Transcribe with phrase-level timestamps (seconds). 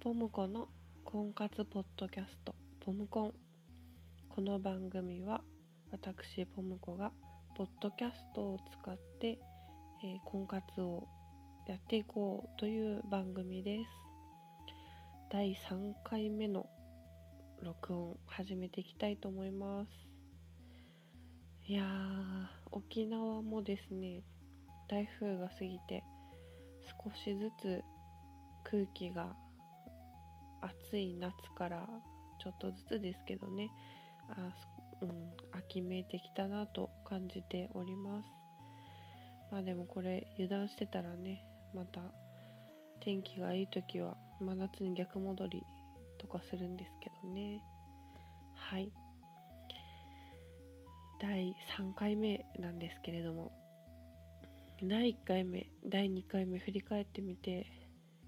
[0.00, 0.68] ポムコの
[1.04, 3.32] 婚活ポッドキャストポムコン。
[4.28, 5.40] この番組は
[5.90, 7.10] 私ポムコが
[7.56, 11.08] ポッドキャストを使って、えー婚活を
[11.66, 13.90] やっていこうという番組です。
[15.32, 16.66] 第3回目の
[17.60, 19.90] 録音始めていきたいと思います。
[21.66, 24.22] いやー沖縄もですね
[24.88, 26.04] 台風が過ぎて
[27.04, 27.82] 少しずつ
[28.62, 29.34] 空気が
[30.60, 31.88] 暑い夏から
[32.42, 33.70] ちょっとずつですけどね。
[34.30, 34.52] あ
[35.00, 35.10] うん
[35.52, 38.28] 秋めいてきたなと感じております。
[39.50, 41.44] まあでもこれ油断してたらね
[41.74, 42.00] また
[43.00, 45.62] 天気がいい時は真夏に逆戻り
[46.18, 47.62] とかするんですけどね。
[48.54, 48.90] はい。
[51.20, 53.50] 第3回目なんですけれども
[54.82, 57.66] 第1回目第2回目振り返ってみて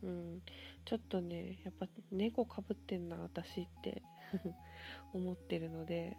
[0.02, 0.42] うん
[0.84, 4.02] ちょっとねやっぱ猫かぶってんな私って。
[5.12, 6.16] 思ってるので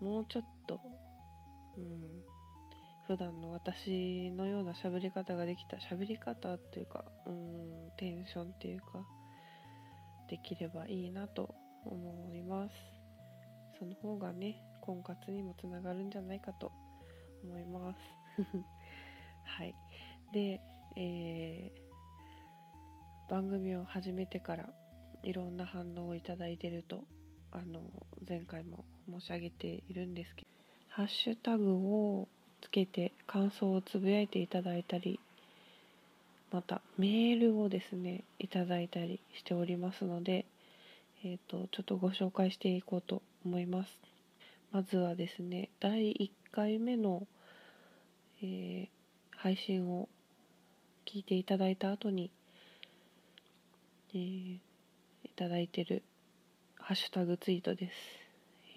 [0.00, 0.80] もうちょっと
[1.76, 2.22] うん
[3.06, 8.86] 普段の私のような喋り方ができた喋り方っていうかうんテンションっていうか
[10.28, 12.74] できればいいなと思います。
[13.78, 16.72] その方がね婚活にもつながるんじゃないかと
[17.42, 17.98] 思います。
[19.44, 19.74] はい。
[20.32, 20.62] で、
[20.96, 21.83] えー
[23.28, 24.68] 番組を始めてから
[25.22, 27.04] いろんな反応をいただいてると
[27.52, 27.80] あの
[28.28, 30.48] 前回も申し上げているんですけど
[30.88, 32.28] ハッシュタグを
[32.60, 35.20] つけて感想をつぶやいていただいたり
[36.52, 40.44] またメールをですねいただいたりしておりますので、
[41.24, 43.90] えー、とちょっとご紹介していこうと思います。
[44.72, 47.26] まずはですね第1回目の、
[48.42, 49.04] えー
[49.44, 50.08] 配信を
[51.04, 52.30] 聞いていただいた後に、
[54.14, 54.58] えー
[55.24, 56.02] いただいてる
[56.78, 57.94] ハッシュタグツイートです、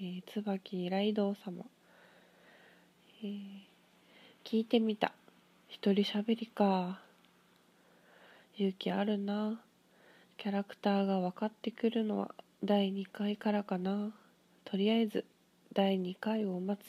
[0.02, 1.64] えー、椿ライド様、
[3.24, 3.78] えー
[4.50, 5.12] 聞いてみた。
[5.68, 7.02] 一人喋りか。
[8.56, 9.60] 勇気あるな。
[10.38, 14.14] キャラクターが分かってくるのは第2回からかな。
[14.64, 15.26] とりあえず
[15.74, 16.88] 第2回を待つ。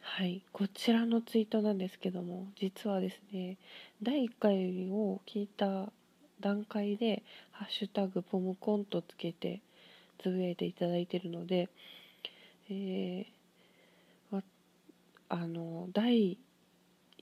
[0.00, 0.40] はい。
[0.52, 3.58] こちらのツイートなんですけども実はですね
[4.02, 5.92] 第1回を聞いた
[6.40, 7.22] 段階で
[7.52, 9.60] 「ハッシュタグポムコン」とつけて
[10.18, 11.68] つぶやいていただいてるので、
[12.70, 13.38] えー
[15.30, 16.38] あの第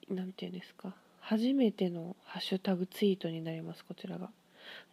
[0.09, 4.31] なんていうんですか初めてのハッシュタグツイートになりますこちらが。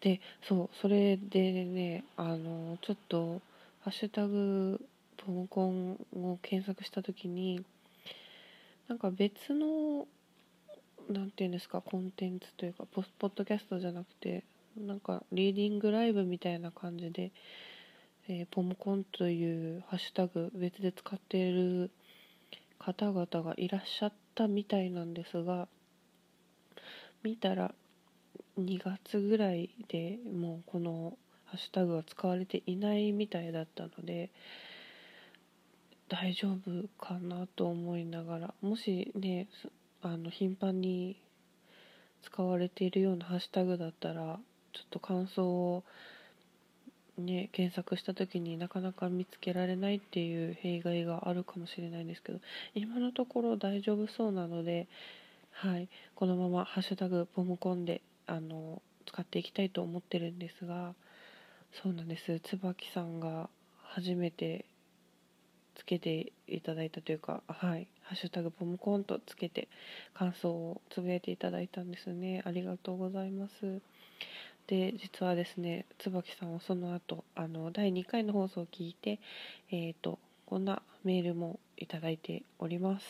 [0.01, 3.41] でそうそれでねあのちょっと
[3.81, 4.83] 「ハッシュタグ
[5.17, 7.63] ポムコン」を検索した時に
[8.87, 10.07] なんか別の
[11.09, 14.43] なんていうんですかコンテンツというかポポッドキャストじゃなくて
[14.77, 17.31] なんかリーディングライブみたいな感じで、
[18.27, 21.91] えーポムコンというハッシュタグ別で使っている
[22.79, 25.67] 方々がいらっしゃったみたいなんですが
[27.23, 27.73] 見たら
[28.57, 34.31] 2月ぐらいでもうこのハッシュタグは使われていないみたいだったので
[36.09, 39.47] 大丈夫かなと思いながらもしね
[40.03, 41.15] あの頻繁に
[42.23, 44.37] 使われているようなハッシュタグだったら
[44.73, 45.83] ちょっと感想を
[47.17, 52.39] ね検索した時になかなか見つけられないっていう弊害があるかもしれないんですけど
[52.75, 54.87] 今のところ大丈夫そうなので
[55.51, 60.95] はいこのまま「ハッシュタグポムコンで」あの使っていきたいと思ってるんですが
[61.81, 62.39] そうなんです。
[62.39, 63.49] 椿さんが
[63.81, 64.65] 初めて
[65.75, 69.67] つけていただいたというかはい「ハッシュタグポムコン」とつけて
[70.13, 72.41] 感想をつぶやいていただいたんですね。
[72.45, 73.81] ありがとうございます。
[74.67, 79.19] で実はですね椿さんはその後あの第2回の放送を聞いて
[79.71, 83.05] えっ、とこんなメールもいただいております、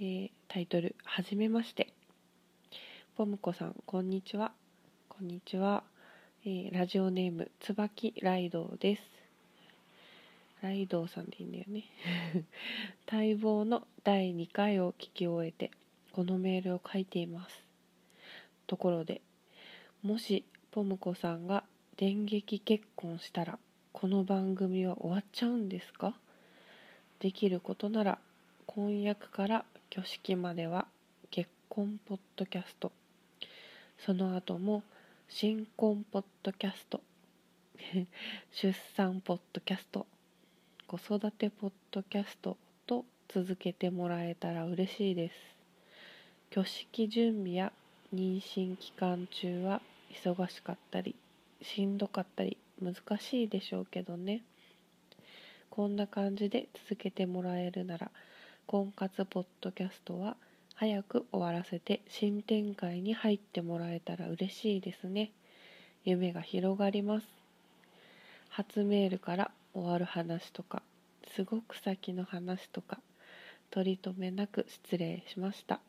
[0.00, 1.92] えータイトル「はじめまして」
[3.16, 4.52] ポムコさんこんにちは。
[5.08, 5.82] こんにちは、
[6.44, 9.17] えーラジオネーム椿ライドウです。
[10.60, 11.84] ライドウさんでいいんだよね。
[13.10, 15.70] 待望の第2回を聞き終えて
[16.12, 17.64] このメールを書いています。
[18.66, 19.20] ところで
[20.02, 21.64] もしポムコさんが
[21.96, 23.58] 電撃結婚したら
[23.92, 26.18] この番組は終わっちゃうんですか？
[27.20, 28.18] できることなら
[28.66, 30.86] 婚約から挙式までは
[31.30, 32.92] 結婚ポッドキャスト。
[33.98, 34.82] その後も
[35.28, 37.00] 新婚ポッドキャスト。
[38.50, 40.06] 出産ポッドキャスト。
[40.88, 42.56] 子育てポッドキャスト
[42.86, 45.34] と続けてもらえたら嬉しいです。
[46.50, 47.74] 挙式準備や
[48.14, 49.82] 妊娠期間中は
[50.14, 51.14] 忙しかったり
[51.60, 54.40] しんどかったり難しいでしょうけどね。
[55.68, 58.10] こんな感じで続けてもらえるなら
[58.66, 60.38] 婚活ポッドキャストは
[60.74, 65.32] 早く終わらせて新展開に入ってもらえたら嬉しいですね。
[66.06, 67.26] 夢が広がります。
[68.48, 70.82] 初メールから終わる話とか
[71.34, 72.98] すごく先の話とか
[73.70, 75.80] 取り留めなく失礼しました。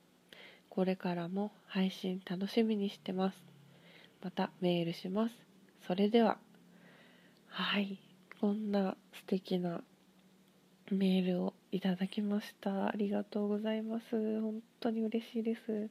[0.69, 3.37] これからも配信楽しみにしてます。
[4.21, 5.35] またメールします。
[5.87, 6.37] それでは
[7.47, 7.99] はい
[8.39, 9.81] こんな素敵な
[10.91, 12.87] メールをいただきました。
[12.87, 14.41] ありがとうございます。
[14.41, 15.89] 本当に嬉しいです。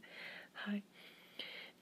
[0.52, 0.82] はい。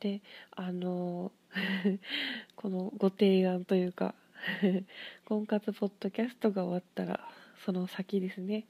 [0.00, 0.22] で
[0.52, 1.32] あの
[2.54, 4.14] このご提案というか
[5.24, 7.20] 婚活ポッドキャストが終わったら
[7.64, 8.66] その先ですね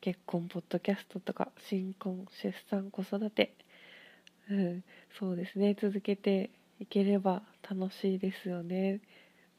[0.00, 3.54] 結婚ポッドキャストとか新婚出産子育て、
[4.50, 4.84] うん、
[5.18, 6.50] そうですね続けて
[6.80, 9.00] いければ楽しいですよね。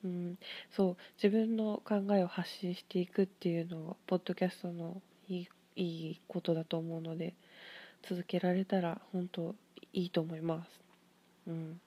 [0.03, 0.37] うん、
[0.71, 7.33] そう自分の考えを発信していくっていうのはポッドキャストのいいいいことだと思うので
[8.03, 9.55] 続けられたら本当
[9.91, 10.69] いいと思います。
[11.47, 11.81] うん、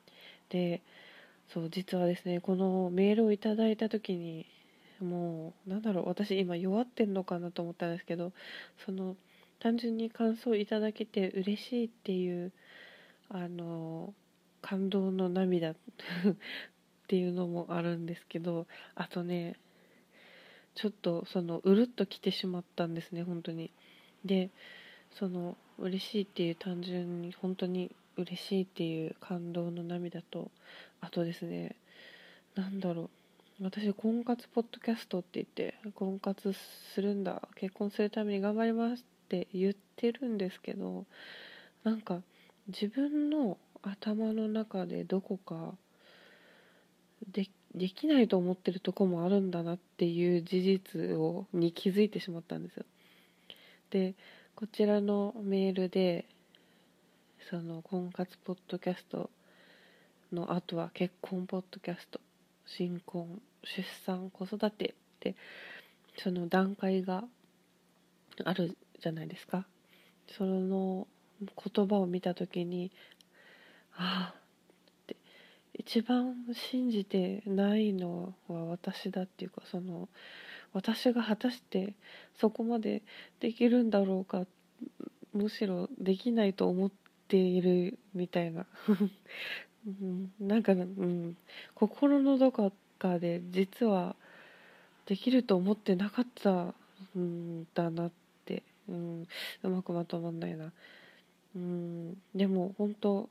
[0.50, 0.82] で
[1.52, 4.46] そう実はですねこのメールをいただいた時に
[5.00, 8.32] もうなんだろう私今弱ってんのかなと思ったんですけど
[8.86, 9.16] その
[9.58, 12.52] 単純に感想いただけて嬉しいっていう
[13.28, 14.14] あの
[14.60, 15.76] 感動の涙 っ
[17.08, 19.56] ていうのもあるんですけどあとね
[20.74, 23.70] ちょっとそのうるっときてしまったんですね本当に。
[24.24, 24.50] で
[25.10, 30.50] その嬉しいっていう単純に本当に嬉しいっていう感動の涙と
[31.02, 31.76] あとですね
[32.54, 33.10] 何だろ
[33.60, 36.54] う私婚活ポッドキャストって言って婚活
[36.94, 41.04] するんだ結婚するために頑張りますって言ってるんですけど
[41.84, 42.22] なんか
[42.68, 45.74] 自分の頭の中でどこか
[47.30, 52.84] でできないと思ってるとこもあるんだなっていう事実をに気づいてしまったんですよ。
[53.90, 54.14] で
[54.54, 56.26] こちらのメールで
[57.50, 59.30] その婚活ポッドキャスト
[60.34, 62.20] の後は結婚ポッドキャスト
[62.66, 65.36] 新婚出産子育てって
[66.18, 67.24] その段階が
[68.44, 69.66] あるじゃないですか。
[70.36, 71.06] その
[71.40, 72.90] 言葉を見た時に
[73.94, 74.40] ああっ
[75.06, 75.16] て
[75.74, 80.08] 一番信じてないのは私だっていうかその
[80.72, 81.94] 私が果たして
[82.40, 83.02] そこまで
[83.40, 84.46] できるんだろうか
[85.34, 86.90] むしろできないと思っ
[87.28, 88.66] ているみたいな、
[89.86, 91.36] うん、なんか、うん、
[91.74, 94.14] 心のどこかで実は
[95.06, 96.74] できると思ってなかった
[97.18, 98.10] んだなっ
[98.44, 99.28] て、うん、
[99.62, 100.72] うまくまとまんないな、
[101.56, 103.28] うん、でも本当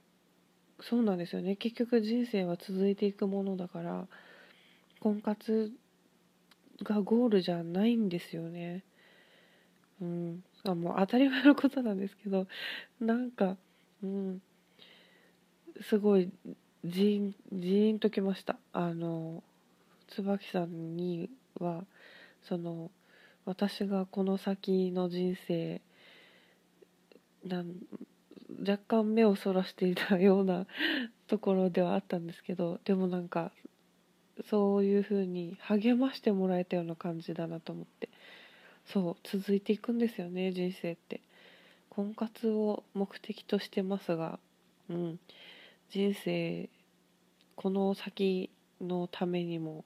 [0.82, 1.56] そうなんですよね。
[1.56, 4.08] 結局人生は続いていくものだから
[5.00, 5.72] 婚活
[6.84, 8.84] がゴールじゃないんですよね。
[10.02, 10.44] うん。
[10.64, 12.48] あもう当たり前のことなんですけど。
[13.00, 13.58] なんか
[14.04, 14.42] うん。
[15.82, 16.30] すごい
[16.84, 18.58] ジーンジーンときました。
[18.74, 19.44] あの
[20.08, 21.30] 椿さんに
[21.60, 21.86] は
[22.44, 22.92] その
[23.46, 25.82] 私がこの先の人生
[27.46, 27.74] なん
[28.68, 30.68] 若干目をそらしていたような
[31.28, 33.52] ところではあったんですけどでもなんか
[34.50, 38.10] そういう風に励ましてもらえたような感じだなと思って。
[38.88, 41.22] そう続いていくんですよね人生って。
[41.90, 44.40] 婚活を目的としてますが
[44.90, 45.20] うん。
[45.92, 46.70] 人生
[47.58, 49.84] この先のためにも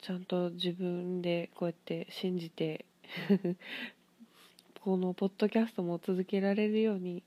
[0.00, 2.86] ちゃんと自分でこうやって信じて
[4.80, 7.22] このポッドキャストも続けられるように、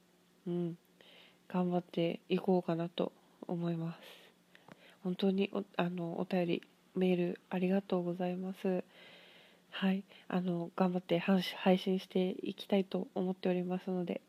[0.47, 0.77] うん、
[1.47, 3.11] 頑張っていこうかなと
[3.47, 3.99] 思います。
[5.03, 6.63] 本当におあのお便り
[6.95, 8.83] メールありがとうございます。
[9.69, 14.19] はい、あの頑張って配信していきたいと思っておりますので、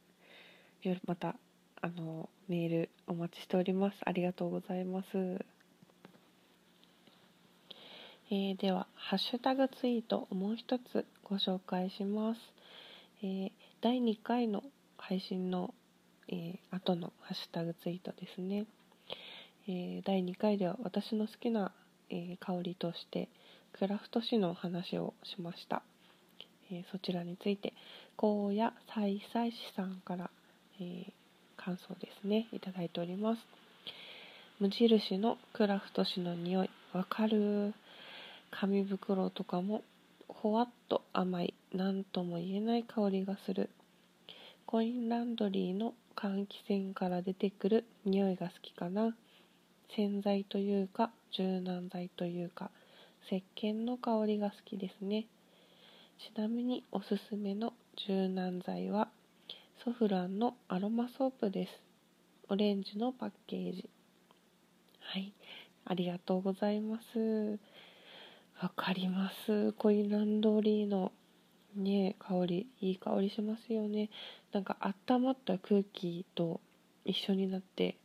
[1.06, 1.34] また
[1.80, 3.98] あのメールお待ちしております。
[4.04, 5.08] ありがとうございます。
[5.16, 12.40] えー、ではハッシュタグツイートもう一つご紹介します。
[13.22, 14.64] えー、第2回の
[14.98, 15.72] 配信の、
[16.26, 18.66] えー、後のハッシュタグツイートですね、
[19.68, 21.70] えー、第2回では私の好きな、
[22.08, 23.28] え香りとして
[23.74, 25.82] クラフト紙の話をしました、
[26.72, 27.74] えそちらについて
[28.18, 30.30] 荒野菜菜師さんから、
[30.80, 31.12] え
[31.62, 32.48] 感想ですね。
[32.52, 33.40] いただいております。
[34.58, 37.74] 無印のクラフト紙の匂いわかる。
[38.50, 39.82] 紙袋とかも
[40.26, 43.68] ほわっと甘い何とも言えない香りがする。
[44.64, 49.14] コインランドリーの換気扇から出てくる匂いが好きかな。
[49.94, 52.70] 洗剤というか柔軟剤というか
[53.26, 55.26] 石鹸の香りが好きですね。
[56.18, 57.74] ちなみにおすすめの
[58.06, 59.08] 柔軟剤は
[59.82, 61.72] ソフランのアロマソープです。
[62.50, 63.88] オレンジのパッケージ。
[65.00, 65.32] はい。
[65.86, 67.58] ありがとうございます。
[68.60, 69.72] わかります。
[69.72, 71.12] コインランドリーの
[71.74, 74.10] ね香りいい香りしますよね。
[74.52, 74.76] なんか
[75.08, 76.60] 温まった空気と
[77.06, 77.96] 一緒になって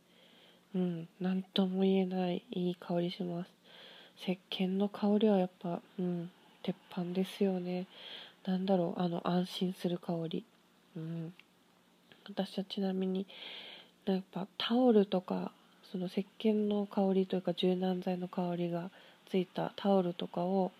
[0.74, 3.50] うん何とも言えないいい香りします。
[4.22, 6.30] 石鹸の香りはやっぱうん
[6.62, 7.86] 鉄板ですよね。
[8.46, 10.42] なんだろうあの安心する香り。
[10.96, 11.34] うん。
[12.28, 13.26] 私はちなみに
[14.04, 15.52] やっぱタオルとか
[15.90, 18.90] その石鹸の香りというか柔軟剤の香りが
[19.30, 20.72] ついたタオルとかを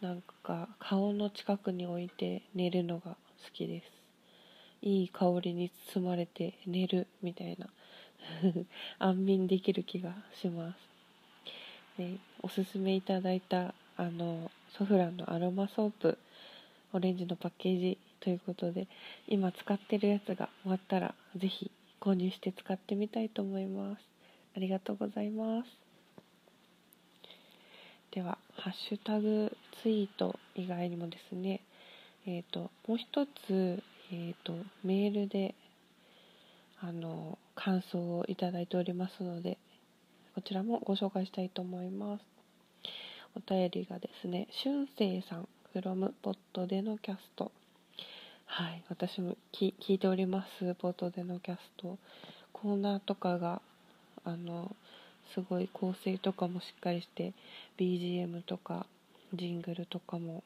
[0.00, 3.16] なんか顔の近くに置いて寝るのが好
[3.52, 3.86] きです。
[4.80, 7.66] いい香りに包まれて寝るみたいな。
[8.98, 10.74] 安眠できる気がしま
[11.96, 16.18] す、ね、おすすめいただいたあのソフランのアロマソープ
[16.92, 18.88] オレンジのパッケージということで
[19.26, 21.70] 今使ってるやつが終わったら是非
[22.00, 24.02] 購入して使ってみたいと思います。
[24.56, 25.68] ありがとうございます。
[28.10, 31.60] ではハッシュタグツイート以外にもですね
[32.26, 35.54] えっ、ー、ともう一つえっ、ー、とメールで
[36.80, 39.58] あの感想をいただいておりますので
[40.34, 42.24] こちらもご紹介したいと思います。
[43.36, 47.47] お便りがですねしゅんせいさん from ポットでのキャスト。
[48.58, 51.96] はい私も聞いておりますポットでのキャスト。
[52.52, 53.62] コーナーとかが
[54.24, 54.74] あの
[55.32, 57.34] すごい構成とかもしっかりして
[57.78, 58.86] BGM とか
[59.32, 60.42] ジングルとかも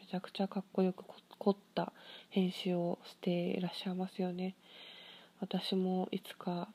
[0.00, 1.04] めちゃくちゃかっこよく
[1.38, 1.92] 凝った
[2.30, 4.56] 編集をしていらっしゃいますよね。
[5.40, 6.66] 私もいつか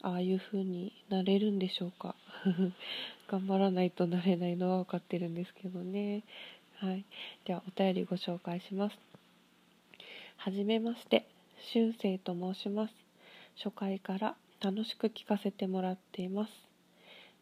[0.00, 2.14] ああいう風になれるんでしょうか。
[3.28, 6.22] 頑張らないとなれないのは分かってるんですけどね。
[6.76, 7.04] はい。
[7.44, 9.07] ではお便りご紹介します。
[10.40, 11.26] はじめまして
[11.72, 12.94] 俊生と申します。
[13.56, 16.52] 初回から楽しく聞かせてもらっています。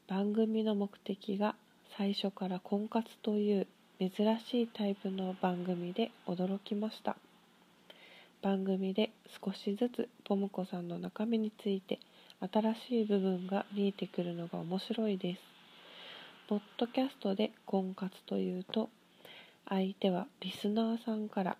[0.08, 1.56] 番組の目的が
[1.98, 3.66] 最初から婚活という
[4.00, 7.18] 珍しいタイプの番組で驚きました。
[8.40, 9.10] 番組で
[9.44, 12.00] 少しずつポムコさんの中身について
[12.50, 15.42] 新しい部分が見えてくるのが面白いです。
[16.48, 18.88] ポッドキャストで婚活というと
[19.68, 21.58] 相手はリスナーさんから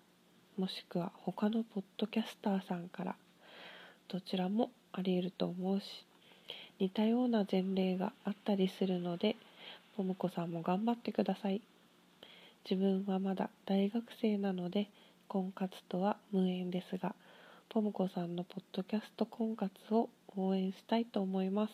[0.57, 3.15] もしくは他のポッドキャスターさんから
[4.07, 5.85] どちらもあり得ると思うし
[6.79, 9.35] 似たような前例があったりするので
[9.95, 11.61] ポムコさんも頑張ってください。
[12.69, 14.89] 自分はまだ大学生なので
[15.27, 17.15] 婚活とは無縁ですが
[17.69, 21.73] ポムコさんのポッドキャスト婚活を応援したいと思います。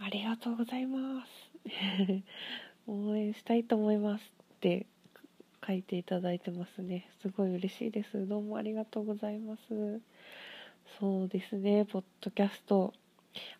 [0.00, 1.30] ありがとうございます。
[2.86, 4.86] 応援したいと思いますって
[5.68, 7.10] 書いていただいてますね。
[7.20, 8.26] すごい嬉しいです。
[8.26, 10.00] どうもありがとうございます。
[10.98, 11.84] そうですね。
[11.84, 12.94] ポッドキャスト。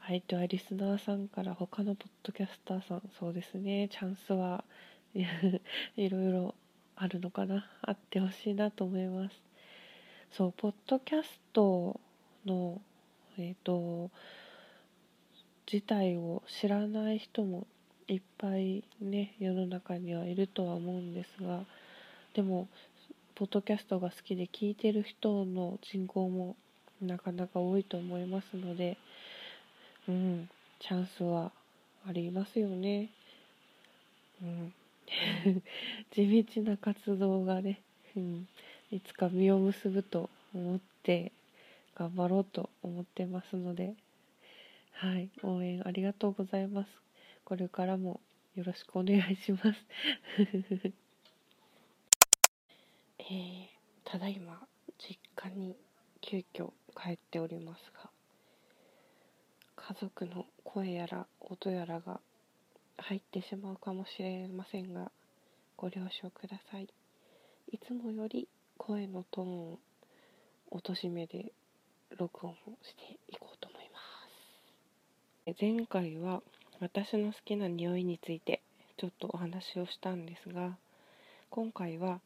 [0.06, 3.02] 相手はリスナーさんから他のポッドキャスターさん。
[3.20, 3.90] そうですね。
[3.90, 4.64] チャンスは
[5.14, 6.54] いろいろ
[6.96, 7.70] あるのかな。
[7.82, 9.42] あってほしいなと思います。
[10.32, 12.00] そうポッドキャスト
[12.46, 12.80] の
[13.36, 14.10] えっ、ー、と
[15.70, 17.66] 自体を知らない人も
[18.06, 21.66] いっぱいね世の中にはいるとは思うんですが
[22.34, 22.68] でも
[23.34, 26.56] ポッドキャストが好きで聞いてる人の人口も
[27.00, 28.98] なかなか多いと思いますので
[30.08, 30.48] うん、
[30.80, 31.52] チャンスは
[32.08, 33.10] ありますよね。
[34.42, 34.72] うん、
[36.10, 37.82] 地道な活動がね、
[38.16, 38.48] うん、
[38.90, 41.32] いつか実を結ぶと思って
[41.94, 43.94] 頑張ろうと思ってますので、
[44.92, 46.90] はい、応援ありがとうございます。
[47.44, 48.20] これからも
[48.54, 49.86] よろしくお願いします。
[53.30, 54.58] えー、ただいま
[54.98, 55.76] 実家に
[56.22, 58.08] 急遽帰っておりますが
[59.76, 62.20] 家族の声やら音やらが
[62.96, 65.10] 入ってしまうかもしれませんが
[65.76, 66.88] ご了承ください。
[67.70, 69.78] いつもより声のトーンを
[70.70, 71.52] 落としめで
[72.16, 73.98] 録音をしていこうと思いま
[75.46, 75.60] す。
[75.60, 76.42] 前回は
[76.80, 78.62] 私の好きな匂いについて
[78.96, 80.76] ちょっとお話をしたんですが
[81.50, 82.20] 今回は、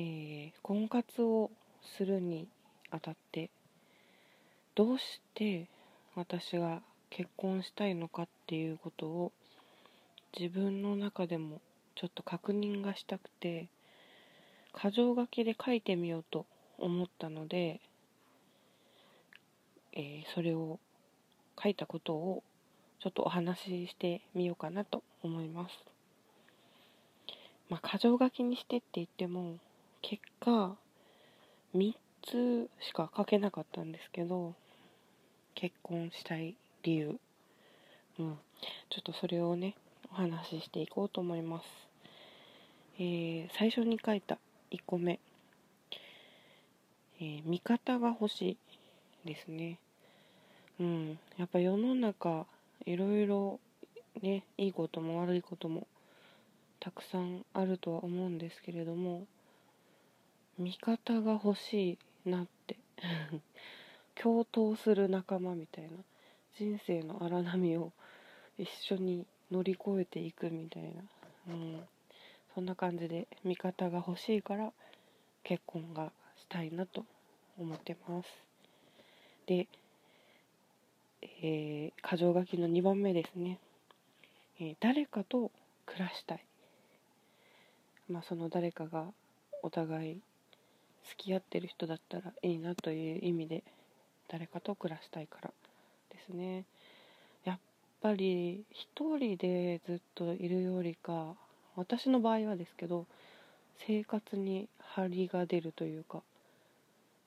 [0.00, 1.50] ー、婚活を
[1.82, 2.46] するに
[2.92, 3.50] あたって
[4.76, 5.66] どうして
[6.14, 9.32] 私が結婚したいのかっていうことを
[10.38, 11.60] 自分の中でも
[11.96, 13.66] ちょっと確認がしたくて
[14.72, 16.46] 箇条書きで書いてみようと
[16.78, 17.80] 思ったので、
[19.94, 20.78] えー、それを
[21.60, 22.44] 書いたことを
[23.00, 25.74] ちょっとお話ししてみようかなと思います。
[27.68, 29.56] まあ、箇条書きにしてって言っても、
[30.02, 30.76] 結果、
[31.74, 34.54] 3つしか書けなかったんですけど、
[35.54, 37.18] 結婚したい理由。
[38.18, 38.38] うん。
[38.90, 39.74] ちょっとそれをね、
[40.12, 41.66] お話ししていこうと思います。
[42.98, 44.38] えー、最初に書いた
[44.70, 45.18] 1個目。
[47.20, 48.56] えー、味方が欲し
[49.24, 49.78] いですね。
[50.80, 51.18] うん。
[51.36, 52.46] やっぱ世の中、
[52.86, 53.58] いろいろ
[54.22, 55.86] ね、いいことも悪いことも
[56.80, 59.26] たくさんあるとは思うんですけれども、
[60.58, 62.76] 味方が欲しいなって
[64.20, 65.90] 共闘する仲間みたいな
[66.56, 67.92] 人生の荒波を
[68.58, 71.02] 一緒に乗り越えていくみたいな、
[71.48, 71.88] うん、
[72.54, 74.72] そんな感じで味方が欲しいから
[75.44, 77.04] 結婚がしたいなと
[77.56, 78.28] 思ってます。
[79.46, 79.68] で、
[81.22, 83.58] えー、箇条書きの2番目ですね。
[84.60, 85.52] えー、誰かと
[85.86, 86.44] 暮らしたい。
[88.08, 89.06] まあその誰かが
[89.62, 90.20] お互い
[91.08, 93.64] 付き合ってる人だったらいいなという意味で
[94.28, 95.50] 誰かと暮らしたいから
[96.10, 96.64] ですね。
[97.44, 97.58] やっ
[98.02, 101.34] ぱり一人でずっといるよりか
[101.76, 103.06] 私の場合はですけど
[103.86, 106.22] 生活に張りが出るというか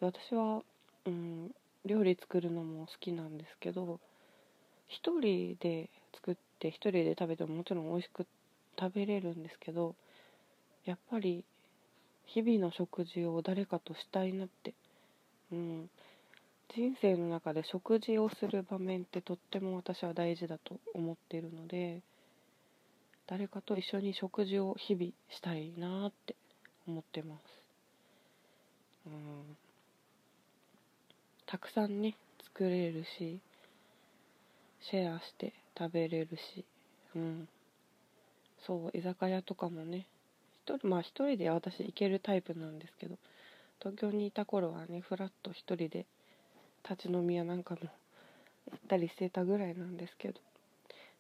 [0.02, 0.62] 私は、
[1.06, 1.52] うん、
[1.86, 4.00] 料理作るのも好きなんですけど
[4.88, 8.28] 一人で作って一人で食べてももちろん美味しく
[8.80, 9.96] 食べれるんですけど
[10.86, 11.44] やっぱり
[12.34, 14.74] 日々の食事を誰かとしたいなって、
[15.52, 15.90] うん、
[16.76, 22.02] 人生の中で食事をする場面ってとっても私は大事だと思っているので
[23.28, 26.36] 誰かと一緒に食事を日々したいなって
[26.88, 27.42] 思ってます、
[29.08, 29.58] うん、
[31.46, 33.40] たくさんね作れるし
[34.90, 36.66] シェアして食べれるし。
[37.16, 37.48] うん。
[38.66, 40.06] そう居酒屋とかもね
[40.78, 43.18] 人まあ一人で私行けるタイプなんですけど
[43.80, 46.06] 東京にいた頃はねふらっと一人で
[46.90, 47.82] 立ち飲み屋なんかも
[48.72, 50.40] 行ったりしてたぐらいなんですけど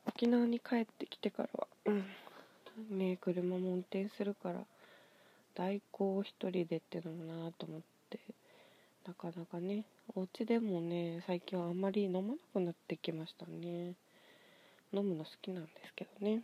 [0.08, 2.06] 沖縄に帰ってきてからはうん
[2.98, 4.62] ね車も運転するから
[5.56, 8.20] 代行一人でってのもなと思って
[9.06, 9.86] なかなかね
[10.16, 13.94] お家でもね最近はあんまり飲まなくなってきましたね。
[14.94, 16.44] 飲むの好きなんですけどね。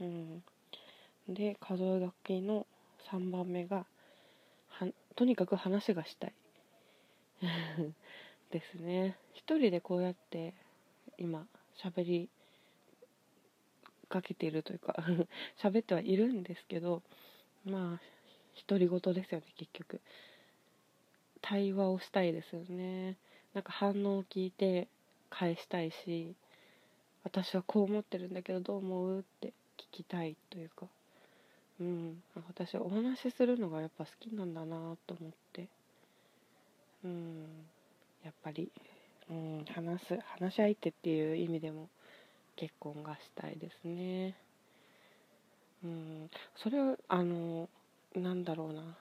[0.00, 0.42] うん。
[1.28, 2.66] で数え書きの
[3.10, 3.86] 3番目が
[4.68, 4.86] は
[5.16, 6.34] とにかく話がしたい。
[8.50, 9.16] ですね。
[9.34, 10.54] 一人でこうやって
[11.18, 11.46] 今
[11.78, 12.28] 喋り
[14.08, 14.94] かけているというか
[15.58, 17.02] 喋ってはいるんですけど
[17.64, 18.00] まあ
[18.68, 20.00] 独り言ですよね結局。
[21.42, 23.16] 対話をしたいですよね。
[23.54, 24.88] なんか反応を聞いて
[25.30, 26.34] 返したいし
[27.24, 30.88] 私はこう思ってるんだけどどう思うって聞きたいというか。
[31.80, 32.22] うん。
[32.48, 35.68] 私お話しするのがやっぱ好きなんだなと思って。
[37.04, 37.44] うん。
[38.24, 38.70] やっぱり、
[39.30, 41.88] うん、話す話し相手っていう意味でも
[42.56, 44.34] 結婚がしたいですね。
[45.84, 46.30] うん。
[46.56, 47.68] それはあの
[48.14, 48.96] なんだろうな。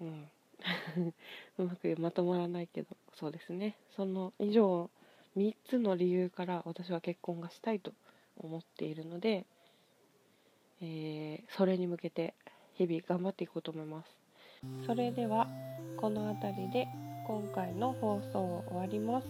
[0.00, 0.30] うん。
[1.58, 2.96] うまくまとまらないけど。
[3.14, 3.76] そうですね。
[3.94, 4.90] その以上
[5.36, 7.92] 3つの理由から私は結婚がしたいと
[8.38, 9.46] 思っているので、
[10.82, 12.34] えー、それに向けて
[12.74, 14.10] 日々頑張っていこうと思います。
[14.86, 15.48] それでは
[15.96, 16.88] この辺りで
[17.26, 19.26] 今回の放送を終わります。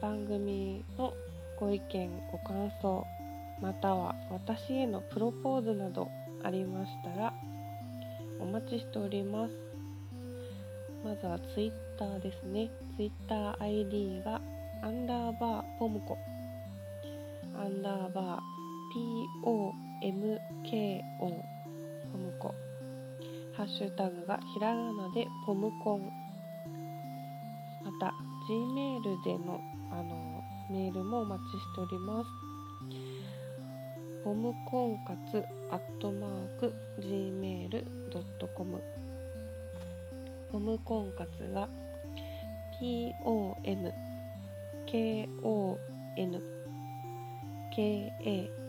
[0.00, 1.12] 番組の
[1.58, 3.06] ご意見ご感想
[3.62, 6.10] または私へのプロポーズなど
[6.42, 7.32] ありましたら
[8.40, 9.54] お待ちしております。
[11.04, 12.70] まずは Twitter ですね。
[12.98, 14.40] TwitterID が
[14.82, 16.18] アンダーバーポムコ。
[17.56, 18.53] アンダーバー
[18.94, 19.42] POMKO
[21.20, 22.54] ポムコ。
[23.56, 26.12] ハッシュタグがひらがなでポムコン。
[27.84, 28.14] また
[28.48, 32.28] Gmail でのあのメールもお待ちしております。
[34.22, 38.82] ポムコンカツアットマーク Gmail.com
[40.52, 41.68] ポムコンカツが
[42.80, 43.92] POM
[44.86, 45.78] KON
[47.76, 48.63] KA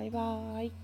[0.00, 0.79] バイバーイ。